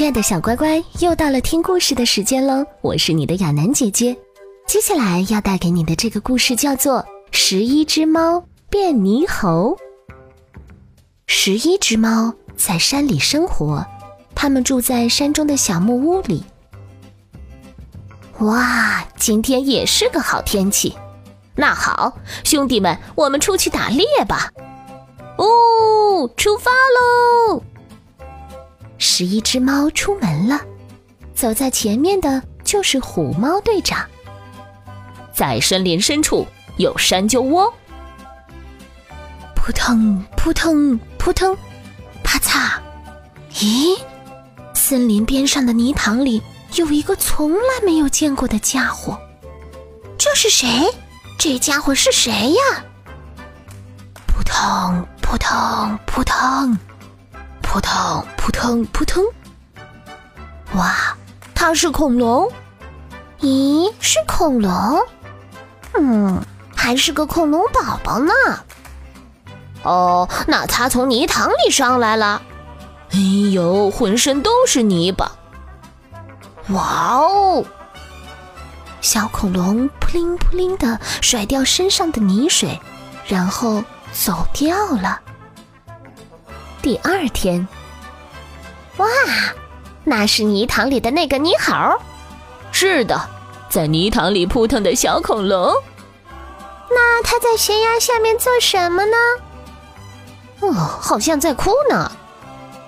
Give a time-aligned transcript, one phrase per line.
[0.00, 2.64] 亲爱的小乖乖，又到了听故事的时间喽！
[2.80, 4.16] 我是你的亚楠姐姐。
[4.66, 7.00] 接下来要带给你的这个故事叫做
[7.32, 9.76] 《十一只猫变猕猴》。
[11.26, 13.84] 十一只猫在山里生活，
[14.34, 16.44] 它们住在山中的小木屋里。
[18.38, 20.96] 哇，今天也是个好天气。
[21.54, 24.50] 那好，兄弟们，我们出去打猎吧！
[25.36, 27.62] 哦，出发喽！
[29.02, 30.60] 十一只猫出门了，
[31.34, 34.06] 走在前面的就是虎猫队长。
[35.32, 37.72] 在森林深处有山鸠窝，
[39.56, 41.56] 扑腾扑腾扑腾，
[42.22, 42.78] 啪嚓！
[43.54, 43.98] 咦，
[44.74, 46.42] 森林边上的泥塘里
[46.74, 49.18] 有一个从来没有见过的家伙，
[50.18, 50.68] 这是谁？
[51.38, 52.84] 这家伙是谁呀？
[54.26, 56.78] 扑腾扑腾扑腾。
[57.70, 59.22] 扑腾扑腾扑腾！
[60.74, 61.16] 哇，
[61.54, 62.50] 它是恐龙？
[63.38, 65.00] 咦，是恐龙？
[65.94, 66.42] 嗯，
[66.74, 68.32] 还是个恐龙宝宝呢。
[69.84, 72.42] 哦，那它从泥塘里上来了。
[73.12, 73.18] 哎
[73.52, 75.30] 呦，浑身都是泥巴！
[76.70, 77.64] 哇哦！
[79.00, 82.80] 小恐龙扑灵扑灵的甩掉身上的泥水，
[83.28, 85.20] 然后走掉了。
[86.82, 87.66] 第二天，
[88.96, 89.06] 哇，
[90.04, 91.74] 那是泥塘里的那个泥猴。
[92.72, 93.20] 是的，
[93.68, 95.74] 在泥塘里扑腾的小恐龙。
[96.88, 99.16] 那它在悬崖下面做什么呢？
[100.60, 102.10] 哦，好像在哭呢。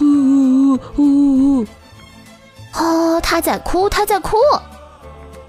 [0.00, 1.66] 呜呜呜呜！
[2.74, 4.36] 哦，它在哭，它在哭。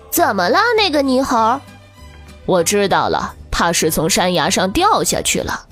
[0.09, 1.61] 怎么了，那个泥猴？
[2.45, 5.67] 我知道了，它是从山崖上掉下去了。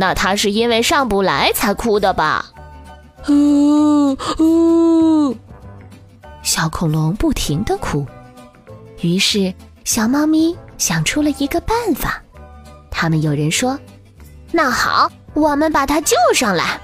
[0.00, 2.46] 那他是因为上不来才哭的吧？
[3.28, 5.36] 呜呜！
[6.40, 8.06] 小恐龙不停的哭，
[9.00, 9.52] 于是
[9.84, 12.22] 小猫咪想出了一个办法。
[12.92, 13.76] 他们有人说
[14.52, 16.80] ：“那好，我们把它救上来。”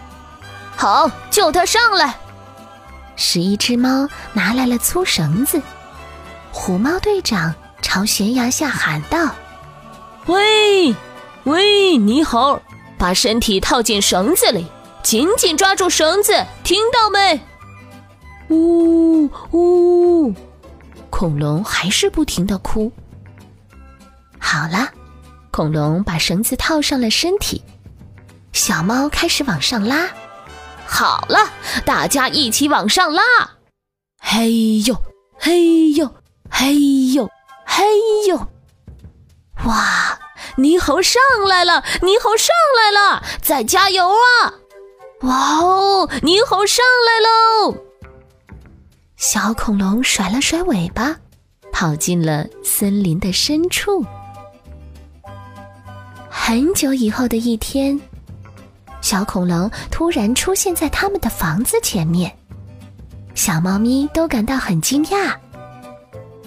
[0.77, 2.17] 好，救它上来。
[3.15, 5.63] 十一只猫拿来了粗绳子，
[6.51, 9.31] 虎猫队长朝悬崖下喊道
[10.27, 10.93] ：“喂，
[11.45, 12.61] 喂，你好！”
[12.99, 14.66] 把身体套进绳子里，
[15.03, 16.32] 紧紧抓住绳子，
[16.62, 17.41] 听到没？
[18.50, 20.34] 呜呜！
[21.10, 22.91] 恐龙还是不停的哭。
[24.38, 24.88] 好了，
[25.50, 27.62] 恐龙把绳子套上了身体，
[28.53, 30.09] 小猫开始往上拉。
[30.87, 31.38] 好了，
[31.84, 33.22] 大家一起往上拉！
[34.21, 34.94] 嘿呦，
[35.38, 36.15] 嘿呦，
[36.50, 36.75] 嘿
[37.12, 37.28] 呦，
[37.65, 37.84] 嘿
[38.28, 38.37] 呦！
[39.65, 40.19] 哇！
[40.57, 41.83] 猕猴上来了！
[42.01, 43.23] 猕猴上来了！
[43.43, 44.55] 再加油啊！
[45.23, 46.09] 哇哦！
[46.23, 47.77] 猕猴上来喽！
[49.17, 51.17] 小恐龙甩了甩尾巴，
[51.73, 54.05] 跑进了森林的深处。
[56.29, 57.99] 很久以后的一天，
[59.01, 62.37] 小恐龙突然出现在他们的房子前面，
[63.35, 65.35] 小猫咪都感到很惊讶。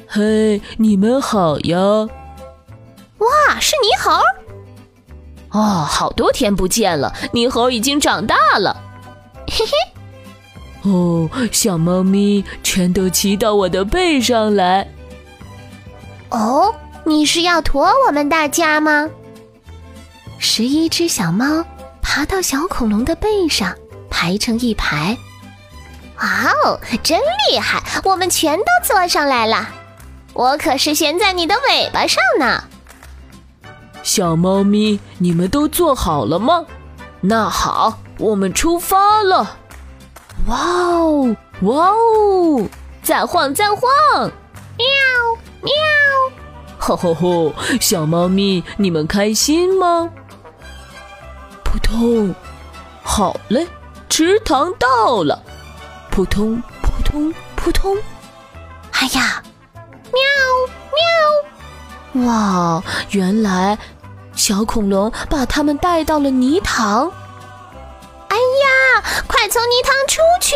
[0.07, 2.07] 嘿，你们好呀！
[3.19, 4.22] 哇，是猕猴！
[5.51, 8.75] 哦，好多天不见了，猕猴已经长大了。
[9.47, 10.89] 嘿嘿。
[10.89, 14.88] 哦，小猫咪全都骑到我的背上来。
[16.30, 19.09] 哦，你是要驮我们大家吗？
[20.38, 21.65] 十一只小猫
[22.01, 23.75] 爬到小恐龙的背上，
[24.09, 25.18] 排成一排。
[26.19, 27.19] 哇哦，真
[27.50, 27.81] 厉害！
[28.03, 29.68] 我们全都坐上来了。
[30.33, 32.63] 我可是悬在你的尾巴上呢。
[34.07, 36.65] 小猫咪，你们都做好了吗？
[37.19, 39.57] 那好，我们出发了。
[40.45, 42.69] 哇哦，哇哦，
[43.04, 43.81] 再晃再晃，
[44.77, 44.88] 喵
[45.62, 45.74] 喵，
[46.77, 47.54] 吼吼吼！
[47.81, 50.10] 小猫咪，你们开心吗？
[51.65, 52.33] 扑通，
[53.03, 53.68] 好嘞，
[54.07, 55.44] 池塘到了。
[56.10, 57.98] 扑通扑通扑通，
[58.94, 59.44] 哎呀，
[60.13, 60.21] 喵
[60.95, 62.25] 喵。
[62.25, 62.81] 哇，
[63.12, 63.77] 原来
[64.38, 67.12] 小恐龙把它们带到了泥塘。
[68.30, 70.56] 哎呀，快从泥塘出去！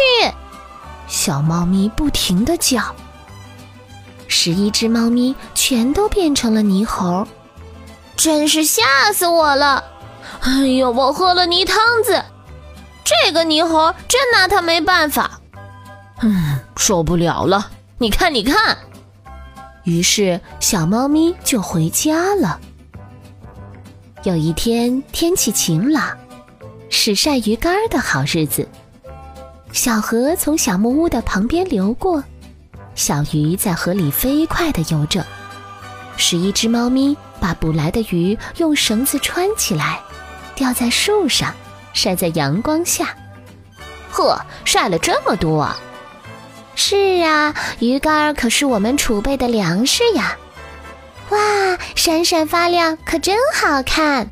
[1.07, 2.95] 小猫咪不停的叫。
[4.27, 7.27] 十一只猫咪全都变成了泥猴，
[8.15, 9.83] 真是吓死我了！
[10.41, 12.23] 哎呦，我喝了泥汤子，
[13.03, 15.41] 这个泥猴真拿他没办法。
[16.21, 17.69] 嗯，受不了了！
[17.97, 18.77] 你看，你看。
[19.83, 22.59] 于是小猫咪就回家了。
[24.23, 26.15] 有一天天气晴朗，
[26.91, 28.67] 是晒鱼干的好日子。
[29.71, 32.23] 小河从小木屋的旁边流过。
[32.93, 35.25] 小鱼在河里飞快地游着，
[36.17, 39.99] 十一只猫咪把捕来的鱼用绳子穿起来，
[40.53, 41.51] 吊在树上，
[41.91, 43.15] 晒在阳光下。
[44.11, 45.67] 呵，晒了这么多！
[46.75, 50.37] 是啊，鱼干可是我们储备的粮食呀！
[51.31, 54.29] 哇，闪闪发亮，可真好看。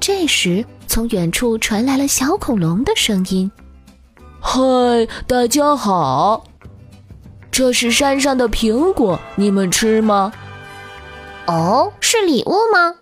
[0.00, 3.50] 这时，从远处传来了小恐龙的声音
[4.40, 4.60] ：“嗨，
[5.26, 6.44] 大家好！”
[7.52, 10.32] 这是山上的苹果，你们吃吗？
[11.46, 12.96] 哦，是礼物吗？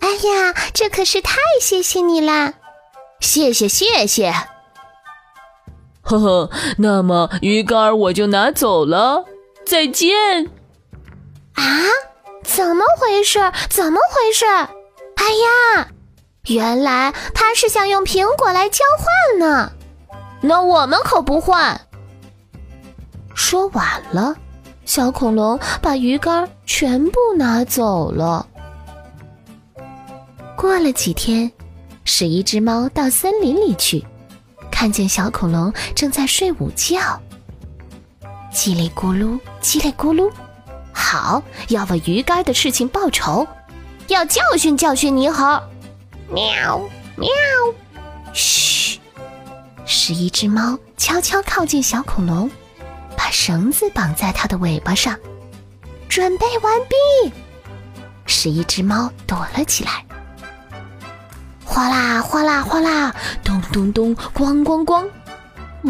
[0.00, 2.54] 哎呀，这可是太谢谢你啦！
[3.20, 4.32] 谢谢谢谢。
[6.02, 9.24] 呵呵，那么鱼竿我就拿走了，
[9.64, 10.50] 再见。
[11.56, 11.64] 啊？
[12.44, 13.40] 怎么回事？
[13.68, 14.46] 怎么回事？
[14.46, 15.24] 哎
[15.76, 15.88] 呀，
[16.46, 19.72] 原来他是想用苹果来交换呢。
[20.40, 21.80] 那我们可不换。
[23.34, 24.34] 说晚了，
[24.84, 28.46] 小恐龙把鱼竿全部拿走了。
[30.56, 31.50] 过了几天，
[32.04, 34.04] 十一只猫到森林里去，
[34.70, 36.98] 看见小恐龙正在睡午觉。
[38.52, 40.30] 叽里咕噜，叽里咕噜，
[40.98, 43.46] 好，要为鱼竿的事情报仇，
[44.08, 45.44] 要教训教训泥猴。
[46.30, 46.80] 喵
[47.16, 47.28] 喵，
[48.32, 48.98] 嘘，
[49.84, 52.50] 十一只猫悄悄靠近小恐龙。
[53.14, 55.14] 把绳子绑在它的尾巴上，
[56.08, 57.32] 准备完毕。
[58.24, 60.04] 十一只猫躲了起来。
[61.64, 63.14] 哗啦哗啦哗啦，
[63.44, 65.06] 咚咚咚，咣咣咣！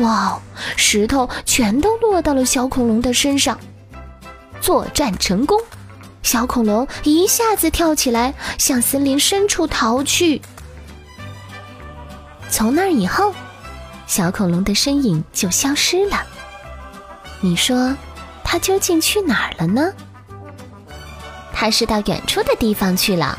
[0.02, 0.38] 哇，
[0.76, 3.59] 石头全都落到了小恐龙的身上。
[4.61, 5.61] 作战成功，
[6.23, 10.41] 小恐龙一下子跳起来，向森林深处逃去。
[12.49, 13.32] 从那以后，
[14.06, 16.25] 小恐龙的身影就消失了。
[17.41, 17.94] 你说，
[18.43, 19.93] 他究竟去哪儿了呢？
[21.52, 23.38] 他是到远处的地方去了。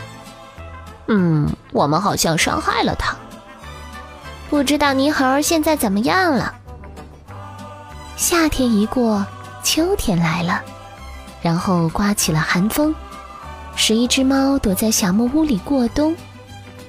[1.07, 3.15] 嗯，我们好像伤害了他。
[4.49, 6.53] 不知道泥猴现在怎么样了？
[8.15, 9.25] 夏天一过，
[9.63, 10.61] 秋天来了，
[11.41, 12.93] 然后刮起了寒风。
[13.75, 16.15] 十一只猫躲在小木屋里过冬。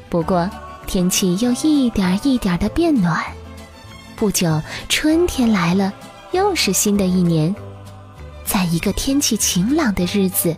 [0.08, 0.48] 不过，
[0.86, 3.22] 天气又一点一点的变暖。
[4.16, 5.92] 不久，春天来了。
[6.32, 7.54] 又是新的一年，
[8.44, 10.54] 在一个天气晴朗的日子，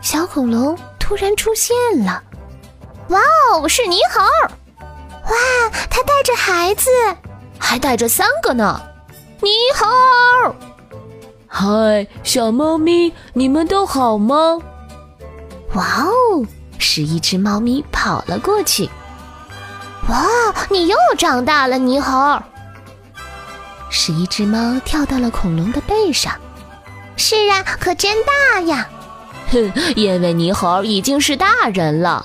[0.00, 2.22] 小恐龙突然出现了。
[3.08, 3.20] 哇
[3.52, 4.22] 哦，是泥猴！
[4.80, 5.36] 哇，
[5.90, 6.88] 它带着孩子，
[7.58, 8.80] 还带着三个呢。
[9.42, 10.54] 泥猴！
[11.50, 14.58] 嗨，小猫咪，你们都好吗？
[15.74, 16.44] 哇哦，
[16.78, 18.88] 十一只猫咪跑了过去。
[20.08, 20.26] 哇，
[20.70, 22.38] 你又长大了，泥猴！
[23.90, 26.32] 十一只猫跳到了恐龙的背上。
[27.16, 28.86] 是啊，可真大呀！
[29.50, 32.24] 哼， 因为泥猴已经是大人了。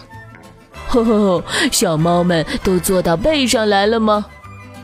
[0.89, 4.25] 呵呵，小猫们都坐到背上来了吗？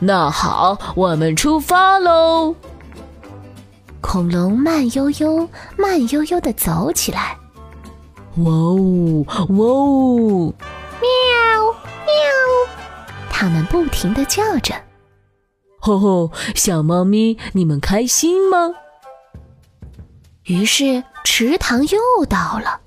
[0.00, 2.54] 那好，我们出发喽！
[4.12, 5.48] 恐龙慢悠悠、
[5.78, 7.38] 慢悠悠地走起来。
[8.38, 10.52] 哇哦，哇哦！
[11.00, 11.62] 喵
[12.04, 12.12] 喵！
[13.30, 14.74] 它们不停地叫着。
[15.78, 18.72] 吼吼，小猫咪，你们开心吗？
[20.42, 22.80] 于是池塘又到了，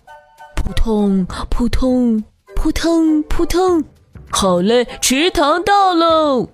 [0.57, 2.21] 扑通扑通
[2.53, 3.81] 扑通扑通，
[4.29, 6.49] 好嘞，池塘到喽！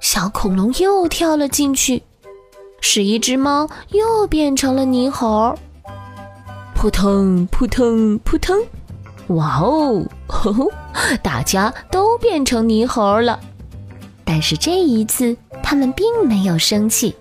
[0.00, 2.04] 小恐龙又跳了进去，
[2.88, 5.58] 使一只猫又变成了泥猴，
[6.72, 8.56] 扑腾扑腾扑腾，
[9.26, 10.70] 哇哦，吼吼，
[11.20, 13.40] 大家都变成泥猴了。
[14.24, 17.16] 但是这一次，他们并没有生气，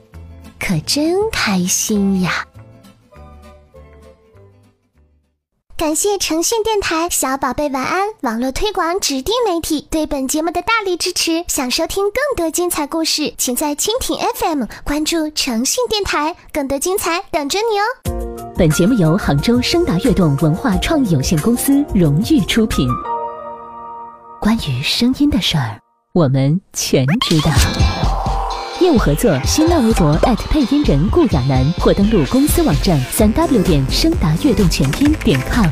[0.59, 2.45] 可真开心呀！
[5.77, 11.43] 感谢诚信电台小宝贝晚安网络推广指定媒体对本节目的大力支持。
[11.49, 18.53] 想收听更多精彩故事，请在蜻蜓 FM 关注诚信电台，更多精彩等着你哦！
[18.57, 22.87] 本节目由杭州声达悦动文化创意有限公司荣誉出品。
[24.39, 25.81] 关于声音的事儿，
[26.13, 27.51] 我们全知道。
[28.85, 30.15] 业务合作：新浪微博
[30.51, 35.65] 配音人顾亚楠，或登录公司网站三 w 点声达悦动全拼点 com。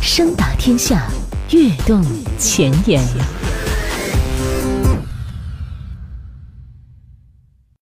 [0.00, 1.08] 声达天下，
[1.50, 2.00] 悦动
[2.38, 3.02] 前沿。